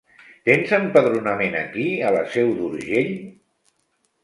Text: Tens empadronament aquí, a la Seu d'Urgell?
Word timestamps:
Tens 0.49 0.71
empadronament 0.77 1.59
aquí, 1.61 1.85
a 2.09 2.15
la 2.17 2.25
Seu 2.33 2.51
d'Urgell? 2.63 3.15